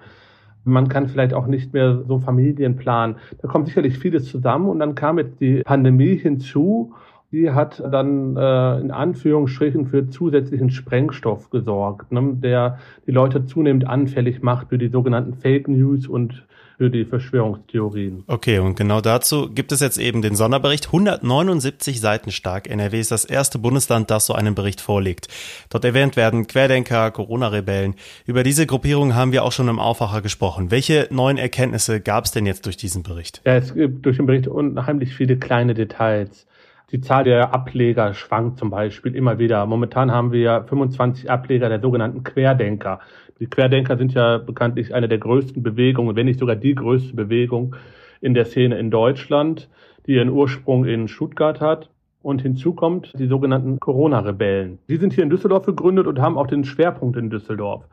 Man 0.64 0.88
kann 0.88 1.09
vielleicht 1.09 1.35
auch 1.35 1.47
nicht 1.47 1.73
mehr 1.73 2.03
so 2.07 2.19
Familien 2.19 2.76
planen. 2.76 3.17
Da 3.41 3.49
kommt 3.49 3.69
sicherlich 3.69 3.99
vieles 3.99 4.26
zusammen 4.26 4.69
und 4.69 4.79
dann 4.79 4.95
kam 4.95 5.19
jetzt 5.19 5.41
die 5.41 5.62
Pandemie 5.62 6.17
hinzu. 6.17 6.95
Die 7.33 7.50
hat 7.50 7.83
dann 7.91 8.37
äh, 8.37 8.81
in 8.81 8.91
Anführungsstrichen 8.91 9.87
für 9.87 10.09
zusätzlichen 10.09 10.71
Sprengstoff 10.71 11.50
gesorgt, 11.50 12.12
ne, 12.12 12.35
der 12.35 12.79
die 13.07 13.11
Leute 13.11 13.45
zunehmend 13.45 13.87
anfällig 13.87 14.43
macht 14.43 14.69
für 14.69 14.79
die 14.79 14.88
sogenannten 14.88 15.35
Fake 15.35 15.69
News 15.69 16.07
und 16.07 16.47
für 16.76 16.90
die 16.90 17.04
Verschwörungstheorien. 17.04 18.25
Okay, 18.26 18.59
und 18.59 18.76
genau 18.76 19.00
dazu 19.00 19.49
gibt 19.49 19.73
es 19.73 19.81
jetzt 19.81 19.99
eben 19.99 20.23
den 20.23 20.35
Sonderbericht, 20.35 20.87
179 20.87 22.00
Seiten 22.00 22.31
stark. 22.31 22.69
NRW 22.69 22.99
ist 22.99 23.11
das 23.11 23.25
erste 23.25 23.59
Bundesland, 23.59 24.11
das 24.11 24.26
so 24.26 24.35
einen 24.35 24.54
Bericht 24.54 24.81
vorlegt. 24.81 25.28
Dort 25.71 25.85
erwähnt 25.85 26.16
werden 26.16 26.47
Querdenker, 26.47 27.11
Corona-Rebellen. 27.11 27.95
Über 28.26 28.43
diese 28.43 28.66
Gruppierung 28.66 29.14
haben 29.14 29.33
wir 29.33 29.45
auch 29.45 29.52
schon 29.52 29.69
im 29.69 29.78
Aufwacher 29.78 30.23
gesprochen. 30.23 30.71
Welche 30.71 31.09
neuen 31.11 31.38
Erkenntnisse 31.38 32.00
gab 32.00 32.25
es 32.25 32.33
denn 32.33 32.47
jetzt 32.47 32.66
durch 32.66 32.76
diesen 32.76 33.02
Bericht? 33.02 33.40
Ja, 33.45 33.57
es 33.57 33.75
gibt 33.75 34.04
durch 34.04 34.16
den 34.16 34.26
Bericht 34.26 34.49
unheimlich 34.49 35.14
viele 35.14 35.37
kleine 35.37 35.75
Details. 35.75 36.47
Die 36.95 37.00
Zahl 37.00 37.25
der 37.25 37.52
Ableger 37.52 38.14
schwankt 38.14 38.59
zum 38.59 38.71
Beispiel 38.71 39.16
immer 39.16 39.38
wieder. 39.38 39.66
Momentan 39.66 40.12
haben 40.12 40.31
wir 40.33 40.64
25 40.69 41.28
Ableger 41.28 41.69
der 41.69 41.81
sogenannten 41.81 42.23
Querdenker. 42.23 43.00
Die 43.41 43.47
Querdenker 43.47 43.97
sind 43.97 44.14
ja 44.14 44.38
bekanntlich 44.38 44.95
eine 44.95 45.09
der 45.09 45.19
größten 45.19 45.62
Bewegungen, 45.62 46.14
wenn 46.14 46.26
nicht 46.26 46.38
sogar 46.38 46.57
die 46.57 46.75
größte 46.75 47.14
Bewegung 47.14 47.75
in 48.21 48.35
der 48.35 48.45
Szene 48.45 48.79
in 48.79 48.91
Deutschland, 48.91 49.69
die 50.07 50.14
ihren 50.14 50.31
Ursprung 50.31 50.85
in 50.85 51.09
Stuttgart 51.09 51.61
hat. 51.61 51.91
Und 52.23 52.41
hinzu 52.41 52.73
kommt 52.73 53.12
die 53.19 53.26
sogenannten 53.26 53.79
Corona-Rebellen. 53.81 54.79
Die 54.88 54.97
sind 54.97 55.12
hier 55.12 55.25
in 55.25 55.31
Düsseldorf 55.31 55.67
gegründet 55.67 56.07
und 56.07 56.21
haben 56.21 56.38
auch 56.38 56.47
den 56.47 56.64
Schwerpunkt 56.64 57.19
in 57.19 57.29
Düsseldorf. 57.29 57.85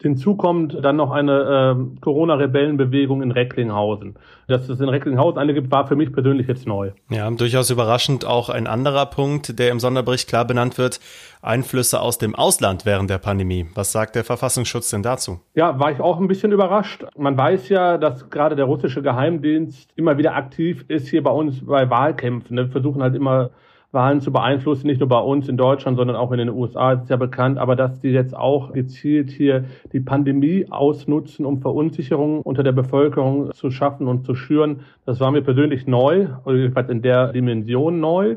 Hinzu 0.00 0.36
kommt 0.36 0.76
dann 0.84 0.94
noch 0.94 1.10
eine 1.10 1.76
äh, 1.76 2.00
Corona-Rebellenbewegung 2.00 3.20
in 3.20 3.32
Recklinghausen. 3.32 4.14
Dass 4.46 4.68
es 4.68 4.78
in 4.78 4.88
Recklinghausen 4.88 5.40
eine 5.40 5.54
gibt, 5.54 5.72
war 5.72 5.88
für 5.88 5.96
mich 5.96 6.12
persönlich 6.12 6.46
jetzt 6.46 6.68
neu. 6.68 6.92
Ja, 7.10 7.28
durchaus 7.30 7.70
überraschend 7.70 8.24
auch 8.24 8.48
ein 8.48 8.68
anderer 8.68 9.06
Punkt, 9.06 9.58
der 9.58 9.70
im 9.70 9.80
Sonderbericht 9.80 10.28
klar 10.28 10.44
benannt 10.44 10.78
wird, 10.78 11.00
Einflüsse 11.42 12.00
aus 12.00 12.18
dem 12.18 12.36
Ausland 12.36 12.86
während 12.86 13.10
der 13.10 13.18
Pandemie. 13.18 13.66
Was 13.74 13.90
sagt 13.90 14.14
der 14.14 14.22
Verfassungsschutz 14.22 14.90
denn 14.90 15.02
dazu? 15.02 15.40
Ja, 15.54 15.80
war 15.80 15.90
ich 15.90 16.00
auch 16.00 16.20
ein 16.20 16.28
bisschen 16.28 16.52
überrascht. 16.52 17.04
Man 17.16 17.36
weiß 17.36 17.68
ja, 17.68 17.98
dass 17.98 18.30
gerade 18.30 18.54
der 18.54 18.66
russische 18.66 19.02
Geheimdienst 19.02 19.90
immer 19.96 20.16
wieder 20.16 20.36
aktiv 20.36 20.84
ist 20.86 21.08
hier 21.08 21.24
bei 21.24 21.32
uns 21.32 21.66
bei 21.66 21.90
Wahlkämpfen. 21.90 22.56
Wir 22.56 22.68
versuchen 22.68 23.02
halt 23.02 23.16
immer 23.16 23.50
Wahlen 23.90 24.20
zu 24.20 24.30
beeinflussen, 24.32 24.86
nicht 24.86 25.00
nur 25.00 25.08
bei 25.08 25.18
uns 25.18 25.48
in 25.48 25.56
Deutschland, 25.56 25.96
sondern 25.96 26.16
auch 26.16 26.30
in 26.32 26.38
den 26.38 26.50
USA, 26.50 26.94
das 26.94 27.04
ist 27.04 27.10
ja 27.10 27.16
bekannt, 27.16 27.56
aber 27.56 27.74
dass 27.74 28.00
die 28.00 28.10
jetzt 28.10 28.36
auch 28.36 28.72
gezielt 28.74 29.30
hier 29.30 29.64
die 29.92 30.00
Pandemie 30.00 30.66
ausnutzen, 30.68 31.46
um 31.46 31.62
Verunsicherung 31.62 32.42
unter 32.42 32.62
der 32.62 32.72
Bevölkerung 32.72 33.50
zu 33.52 33.70
schaffen 33.70 34.06
und 34.06 34.26
zu 34.26 34.34
schüren, 34.34 34.80
das 35.06 35.20
war 35.20 35.30
mir 35.30 35.40
persönlich 35.40 35.86
neu, 35.86 36.26
oder 36.44 36.56
jedenfalls 36.56 36.90
in 36.90 37.00
der 37.00 37.32
Dimension 37.32 37.98
neu. 37.98 38.36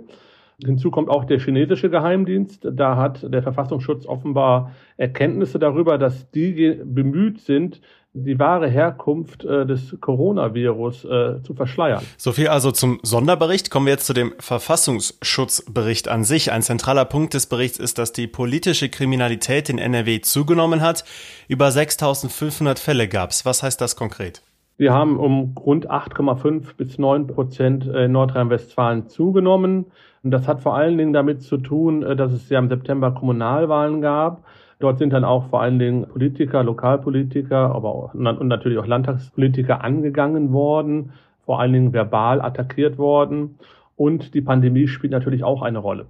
Hinzu 0.64 0.92
kommt 0.92 1.10
auch 1.10 1.26
der 1.26 1.40
chinesische 1.40 1.90
Geheimdienst. 1.90 2.68
Da 2.72 2.96
hat 2.96 3.26
der 3.34 3.42
Verfassungsschutz 3.44 4.06
offenbar 4.06 4.72
Erkenntnisse 4.98 5.60
darüber, 5.60 5.98
dass 5.98 6.30
die 6.32 6.80
bemüht 6.84 7.42
sind, 7.42 7.82
die 8.14 8.38
wahre 8.40 8.68
Herkunft 8.70 9.46
äh, 9.46 9.66
des 9.66 9.96
Coronavirus 10.02 11.06
äh, 11.06 11.44
zu 11.44 11.54
verschleiern. 11.54 12.04
So 12.18 12.34
viel 12.34 12.50
also 12.50 12.72
zum 12.72 13.00
Sonderbericht. 13.04 13.72
Kommen 13.72 13.86
wir 13.86 13.94
jetzt 13.94 14.06
zu 14.06 14.14
dem 14.14 14.34
Verfassungsschutzbericht 14.38 16.10
an 16.10 16.26
sich. 16.26 16.52
Ein 16.52 16.62
zentraler 16.62 17.06
Punkt 17.06 17.34
des 17.34 17.48
Berichts 17.48 17.80
ist, 17.80 17.98
dass 17.98 18.12
die 18.12 18.28
politische 18.28 18.90
Kriminalität 18.90 19.70
in 19.70 19.78
NRW 19.78 20.20
zugenommen 20.22 20.82
hat. 20.82 21.06
Über 21.48 21.72
6500 21.72 22.80
Fälle 22.80 23.08
gab 23.08 23.30
es. 23.30 23.46
Was 23.46 23.64
heißt 23.64 23.80
das 23.80 23.96
konkret? 23.96 24.42
Wir 24.78 24.94
haben 24.94 25.18
um 25.18 25.56
rund 25.58 25.90
8,5 25.90 26.76
bis 26.76 26.98
9 26.98 27.28
Prozent 27.28 27.86
in 27.86 28.12
Nordrhein-Westfalen 28.12 29.08
zugenommen. 29.08 29.86
Und 30.24 30.32
das 30.32 30.48
hat 30.48 30.62
vor 30.62 30.76
allen 30.76 30.98
Dingen 30.98 31.14
damit 31.14 31.42
zu 31.42 31.58
tun, 31.58 32.04
äh, 32.04 32.16
dass 32.16 32.32
es 32.32 32.50
ja 32.50 32.60
im 32.60 32.70
September 32.70 33.12
Kommunalwahlen 33.12 34.02
gab. 34.02 34.44
Dort 34.80 34.98
sind 34.98 35.14
dann 35.14 35.24
auch 35.24 35.46
vor 35.50 35.62
allen 35.62 35.80
Dingen 35.80 36.08
Politiker, 36.08 36.64
Lokalpolitiker, 36.64 37.76
aber 37.76 37.90
auch, 37.90 38.14
und 38.16 38.48
natürlich 38.48 38.80
auch 38.80 38.88
Landtagspolitiker 38.88 39.84
angegangen 39.84 40.52
worden, 40.54 41.14
vor 41.46 41.60
allen 41.60 41.74
Dingen 41.74 41.94
verbal 41.94 42.42
attackiert 42.42 42.98
worden. 42.98 43.60
Und 43.96 44.34
die 44.34 44.42
Pandemie 44.42 44.88
spielt 44.88 45.12
natürlich 45.12 45.44
auch 45.44 45.62
eine 45.62 45.78
Rolle. 45.78 46.08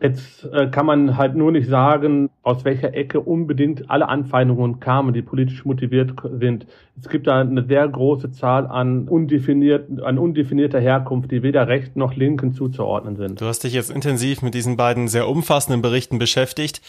Jetzt 0.00 0.44
äh, 0.52 0.68
kann 0.68 0.86
man 0.86 1.16
halt 1.16 1.34
nur 1.34 1.50
nicht 1.50 1.68
sagen, 1.68 2.30
aus 2.42 2.64
welcher 2.64 2.94
Ecke 2.94 3.20
unbedingt 3.20 3.90
alle 3.90 4.08
Anfeindungen 4.08 4.78
kamen, 4.78 5.12
die 5.12 5.22
politisch 5.22 5.64
motiviert 5.64 6.12
sind. 6.38 6.66
Es 7.00 7.08
gibt 7.08 7.26
da 7.26 7.40
eine 7.40 7.64
sehr 7.64 7.88
große 7.88 8.30
Zahl 8.30 8.66
an, 8.66 9.08
undefiniert, 9.08 10.00
an 10.02 10.18
undefinierter 10.18 10.78
Herkunft, 10.78 11.32
die 11.32 11.42
weder 11.42 11.66
Recht 11.66 11.96
noch 11.96 12.14
Linken 12.14 12.52
zuzuordnen 12.52 13.16
sind. 13.16 13.40
Du 13.40 13.46
hast 13.46 13.64
dich 13.64 13.72
jetzt 13.72 13.90
intensiv 13.90 14.42
mit 14.42 14.54
diesen 14.54 14.76
beiden 14.76 15.08
sehr 15.08 15.28
umfassenden 15.28 15.82
Berichten 15.82 16.18
beschäftigt. 16.18 16.80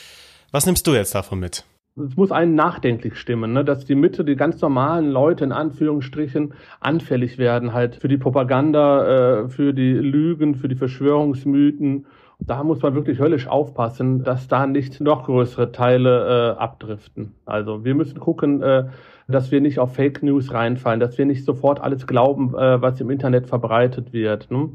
Was 0.52 0.66
nimmst 0.66 0.86
du 0.86 0.94
jetzt 0.94 1.16
davon 1.16 1.40
mit? 1.40 1.66
es 1.98 2.16
muss 2.16 2.32
einen 2.32 2.56
nachdenklich 2.56 3.18
stimmen, 3.18 3.54
ne? 3.54 3.66
dass 3.66 3.86
die 3.86 3.96
Mitte, 3.96 4.24
die 4.24 4.36
ganz 4.36 4.62
normalen 4.62 5.10
Leute 5.10 5.44
in 5.44 5.52
Anführungsstrichen 5.52 6.54
anfällig 6.80 7.38
werden 7.38 7.74
halt 7.74 7.96
für 7.96 8.08
die 8.08 8.18
Propaganda, 8.18 9.42
äh, 9.44 9.50
für 9.50 9.74
die 9.74 9.94
Lügen, 9.94 10.56
für 10.56 10.70
die 10.70 10.76
Verschwörungsmythen 10.76 12.06
da 12.40 12.64
muss 12.64 12.82
man 12.82 12.96
wirklich 12.96 13.20
höllisch 13.20 13.48
aufpassen, 13.48 14.24
dass 14.24 14.48
da 14.48 14.66
nicht 14.66 15.02
noch 15.02 15.26
größere 15.26 15.72
Teile 15.72 16.56
äh, 16.56 16.60
abdriften. 16.60 17.34
Also 17.46 17.84
wir 17.84 17.96
müssen 17.96 18.20
gucken, 18.20 18.64
äh, 18.64 18.86
dass 19.28 19.52
wir 19.52 19.62
nicht 19.62 19.80
auf 19.80 19.96
Fake 19.96 20.24
News 20.24 20.54
reinfallen, 20.54 21.00
dass 21.00 21.18
wir 21.18 21.26
nicht 21.26 21.46
sofort 21.46 21.82
alles 21.82 22.08
glauben, 22.08 22.56
äh, 22.56 22.82
was 22.82 23.00
im 23.02 23.10
Internet 23.10 23.48
verbreitet 23.48 24.14
wird. 24.14 24.50
Ne? 24.52 24.70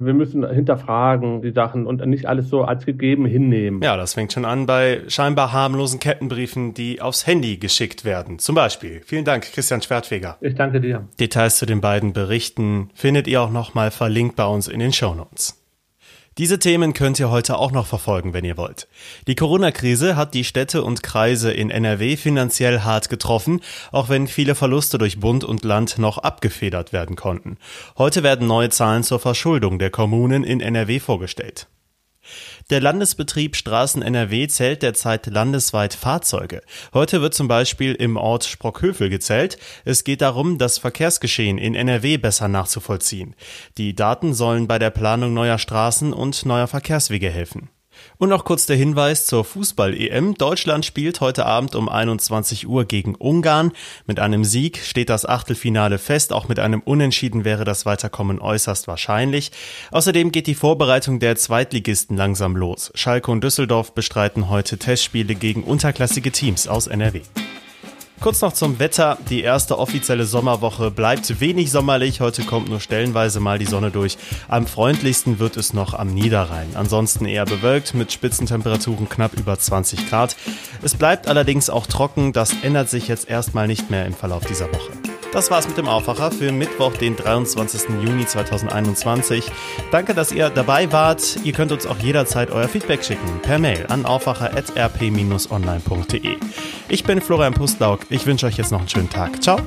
Wir 0.00 0.12
müssen 0.12 0.46
hinterfragen 0.48 1.40
die 1.40 1.52
Sachen 1.52 1.86
und 1.86 2.04
nicht 2.04 2.26
alles 2.26 2.48
so 2.48 2.62
als 2.62 2.84
gegeben 2.84 3.26
hinnehmen. 3.26 3.80
Ja, 3.80 3.96
das 3.96 4.14
fängt 4.14 4.32
schon 4.32 4.44
an 4.44 4.66
bei 4.66 5.02
scheinbar 5.06 5.52
harmlosen 5.52 6.00
Kettenbriefen, 6.00 6.74
die 6.74 7.00
aufs 7.00 7.28
Handy 7.28 7.58
geschickt 7.58 8.04
werden. 8.04 8.40
Zum 8.40 8.56
Beispiel. 8.56 9.02
Vielen 9.04 9.24
Dank, 9.24 9.44
Christian 9.52 9.80
Schwertfeger. 9.80 10.36
Ich 10.40 10.56
danke 10.56 10.80
dir. 10.80 11.06
Details 11.20 11.58
zu 11.58 11.64
den 11.64 11.80
beiden 11.80 12.12
Berichten 12.12 12.90
findet 12.92 13.28
ihr 13.28 13.40
auch 13.40 13.50
nochmal 13.50 13.92
verlinkt 13.92 14.34
bei 14.34 14.46
uns 14.46 14.66
in 14.66 14.80
den 14.80 14.92
Show 14.92 15.14
Notes. 15.14 15.63
Diese 16.36 16.58
Themen 16.58 16.94
könnt 16.94 17.20
ihr 17.20 17.30
heute 17.30 17.58
auch 17.58 17.70
noch 17.70 17.86
verfolgen, 17.86 18.32
wenn 18.32 18.44
ihr 18.44 18.56
wollt. 18.56 18.88
Die 19.28 19.36
Corona-Krise 19.36 20.16
hat 20.16 20.34
die 20.34 20.42
Städte 20.42 20.82
und 20.82 21.04
Kreise 21.04 21.52
in 21.52 21.70
NRW 21.70 22.16
finanziell 22.16 22.80
hart 22.80 23.08
getroffen, 23.08 23.60
auch 23.92 24.08
wenn 24.08 24.26
viele 24.26 24.56
Verluste 24.56 24.98
durch 24.98 25.20
Bund 25.20 25.44
und 25.44 25.62
Land 25.62 25.96
noch 25.98 26.18
abgefedert 26.18 26.92
werden 26.92 27.14
konnten. 27.14 27.56
Heute 27.98 28.24
werden 28.24 28.48
neue 28.48 28.70
Zahlen 28.70 29.04
zur 29.04 29.20
Verschuldung 29.20 29.78
der 29.78 29.90
Kommunen 29.90 30.42
in 30.42 30.60
NRW 30.60 30.98
vorgestellt. 30.98 31.68
Der 32.70 32.80
Landesbetrieb 32.80 33.56
Straßen 33.56 34.00
NRW 34.00 34.48
zählt 34.48 34.82
derzeit 34.82 35.26
landesweit 35.26 35.92
Fahrzeuge. 35.92 36.62
Heute 36.94 37.20
wird 37.20 37.34
zum 37.34 37.46
Beispiel 37.46 37.94
im 37.94 38.16
Ort 38.16 38.44
Sprockhövel 38.44 39.10
gezählt. 39.10 39.58
Es 39.84 40.02
geht 40.02 40.22
darum, 40.22 40.56
das 40.56 40.78
Verkehrsgeschehen 40.78 41.58
in 41.58 41.74
NRW 41.74 42.16
besser 42.16 42.48
nachzuvollziehen. 42.48 43.36
Die 43.76 43.94
Daten 43.94 44.32
sollen 44.32 44.66
bei 44.66 44.78
der 44.78 44.90
Planung 44.90 45.34
neuer 45.34 45.58
Straßen 45.58 46.14
und 46.14 46.46
neuer 46.46 46.66
Verkehrswege 46.66 47.28
helfen. 47.28 47.68
Und 48.18 48.28
noch 48.28 48.44
kurz 48.44 48.66
der 48.66 48.76
Hinweis 48.76 49.26
zur 49.26 49.44
Fußball-EM. 49.44 50.34
Deutschland 50.34 50.84
spielt 50.84 51.20
heute 51.20 51.46
Abend 51.46 51.74
um 51.74 51.88
21 51.88 52.66
Uhr 52.68 52.84
gegen 52.84 53.14
Ungarn. 53.14 53.72
Mit 54.06 54.20
einem 54.20 54.44
Sieg 54.44 54.78
steht 54.78 55.10
das 55.10 55.26
Achtelfinale 55.26 55.98
fest. 55.98 56.32
Auch 56.32 56.48
mit 56.48 56.58
einem 56.58 56.80
Unentschieden 56.80 57.44
wäre 57.44 57.64
das 57.64 57.86
Weiterkommen 57.86 58.40
äußerst 58.40 58.88
wahrscheinlich. 58.88 59.50
Außerdem 59.90 60.32
geht 60.32 60.46
die 60.46 60.54
Vorbereitung 60.54 61.18
der 61.18 61.36
Zweitligisten 61.36 62.16
langsam 62.16 62.56
los. 62.56 62.92
Schalke 62.94 63.30
und 63.30 63.42
Düsseldorf 63.42 63.94
bestreiten 63.94 64.48
heute 64.48 64.78
Testspiele 64.78 65.34
gegen 65.34 65.64
unterklassige 65.64 66.32
Teams 66.32 66.68
aus 66.68 66.86
NRW. 66.86 67.22
Kurz 68.20 68.40
noch 68.40 68.52
zum 68.52 68.78
Wetter. 68.78 69.18
Die 69.28 69.42
erste 69.42 69.78
offizielle 69.78 70.24
Sommerwoche 70.24 70.90
bleibt 70.90 71.40
wenig 71.40 71.70
sommerlich. 71.70 72.20
Heute 72.20 72.42
kommt 72.42 72.68
nur 72.68 72.80
stellenweise 72.80 73.40
mal 73.40 73.58
die 73.58 73.66
Sonne 73.66 73.90
durch. 73.90 74.16
Am 74.48 74.66
freundlichsten 74.66 75.38
wird 75.38 75.56
es 75.56 75.74
noch 75.74 75.94
am 75.94 76.14
Niederrhein. 76.14 76.68
Ansonsten 76.74 77.26
eher 77.26 77.44
bewölkt 77.44 77.92
mit 77.92 78.12
Spitzentemperaturen 78.12 79.08
knapp 79.08 79.34
über 79.34 79.58
20 79.58 80.08
Grad. 80.08 80.36
Es 80.82 80.94
bleibt 80.94 81.28
allerdings 81.28 81.68
auch 81.68 81.86
trocken. 81.86 82.32
Das 82.32 82.54
ändert 82.62 82.88
sich 82.88 83.08
jetzt 83.08 83.28
erstmal 83.28 83.66
nicht 83.66 83.90
mehr 83.90 84.06
im 84.06 84.14
Verlauf 84.14 84.44
dieser 84.46 84.72
Woche. 84.72 84.92
Das 85.34 85.50
war's 85.50 85.66
mit 85.66 85.76
dem 85.76 85.88
Aufwacher 85.88 86.30
für 86.30 86.52
Mittwoch, 86.52 86.96
den 86.96 87.16
23. 87.16 87.88
Juni 88.04 88.24
2021. 88.24 89.50
Danke, 89.90 90.14
dass 90.14 90.30
ihr 90.30 90.48
dabei 90.48 90.92
wart. 90.92 91.40
Ihr 91.42 91.52
könnt 91.52 91.72
uns 91.72 91.86
auch 91.86 91.98
jederzeit 91.98 92.52
euer 92.52 92.68
Feedback 92.68 93.04
schicken 93.04 93.40
per 93.42 93.58
Mail 93.58 93.84
an 93.88 94.06
aufwacher.rp-online.de. 94.06 96.36
Ich 96.88 97.02
bin 97.02 97.20
Florian 97.20 97.52
Pustlauk. 97.52 98.02
Ich 98.10 98.26
wünsche 98.26 98.46
euch 98.46 98.58
jetzt 98.58 98.70
noch 98.70 98.78
einen 98.78 98.88
schönen 98.88 99.10
Tag. 99.10 99.42
Ciao. 99.42 99.58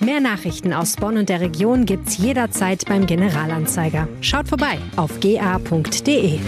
Mehr 0.00 0.20
Nachrichten 0.20 0.74
aus 0.74 0.96
Bonn 0.96 1.16
und 1.16 1.30
der 1.30 1.40
Region 1.40 1.86
gibt's 1.86 2.18
jederzeit 2.18 2.84
beim 2.86 3.06
Generalanzeiger. 3.06 4.06
Schaut 4.20 4.48
vorbei 4.48 4.76
auf 4.96 5.18
ga.de. 5.20 6.40